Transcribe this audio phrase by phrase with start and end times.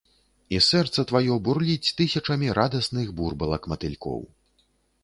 [0.55, 4.19] І сэрца тваё бурліць тысячамі радасных бурбалак-матылькоў!